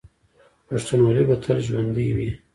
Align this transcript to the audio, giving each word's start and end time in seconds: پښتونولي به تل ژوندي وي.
پښتونولي 0.67 1.23
به 1.29 1.35
تل 1.43 1.57
ژوندي 1.67 2.07
وي. 2.15 2.29